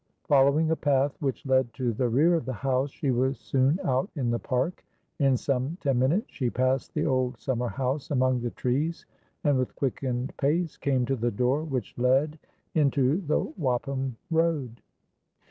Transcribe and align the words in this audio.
Following 0.27 0.71
a 0.71 0.75
path 0.75 1.15
which 1.19 1.45
led 1.45 1.71
to 1.75 1.93
the 1.93 2.09
rear 2.09 2.33
of 2.33 2.45
the 2.47 2.53
house, 2.53 2.89
she 2.89 3.11
was 3.11 3.37
soon 3.37 3.79
out 3.83 4.09
in 4.15 4.31
the 4.31 4.39
park; 4.39 4.83
in 5.19 5.37
some 5.37 5.77
ten 5.79 5.99
minutes 5.99 6.25
she 6.31 6.49
passed 6.49 6.95
the 6.95 7.05
old 7.05 7.37
summer 7.39 7.67
house 7.67 8.09
among 8.09 8.41
the 8.41 8.49
trees, 8.49 9.05
and, 9.43 9.59
with 9.59 9.75
quickened 9.75 10.35
pace, 10.37 10.75
came 10.75 11.05
to 11.05 11.15
the 11.15 11.29
door 11.29 11.61
which 11.63 11.93
led 11.99 12.39
into 12.73 13.21
the 13.27 13.41
Wapham 13.59 14.15
Road. 14.31 14.81